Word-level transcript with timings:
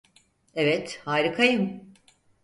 Evet, 0.55 1.01
harikayım. 1.05 1.93